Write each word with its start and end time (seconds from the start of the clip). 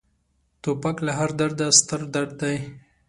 توپک 0.61 0.95
له 1.05 1.11
هر 1.19 1.29
درده 1.39 1.67
ستر 1.79 2.01
درد 2.13 2.31
دی. 2.41 2.57